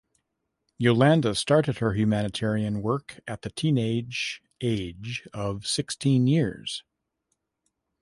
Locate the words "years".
6.25-6.83